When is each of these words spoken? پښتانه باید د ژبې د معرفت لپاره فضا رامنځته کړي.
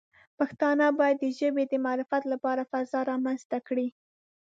پښتانه 0.37 0.85
باید 0.99 1.17
د 1.21 1.25
ژبې 1.39 1.63
د 1.67 1.73
معرفت 1.85 2.23
لپاره 2.33 2.69
فضا 2.71 2.99
رامنځته 3.11 3.57
کړي. 3.67 3.87